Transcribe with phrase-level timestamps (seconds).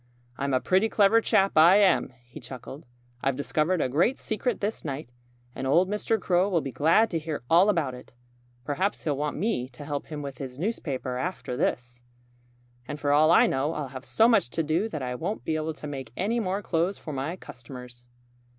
[0.35, 2.87] "I'm a pretty clever chap, I am!" he chuckled.
[3.21, 5.11] "I've discovered a great secret this night.
[5.53, 6.19] And old Mr.
[6.19, 8.11] Crow will be glad to hear all about it.
[8.65, 12.01] Perhaps he'll want me to help him with his newspaper after this.
[12.87, 15.55] "And for all I know I'll have so much to do that I won't be
[15.55, 18.01] able to make any more clothes for my customers."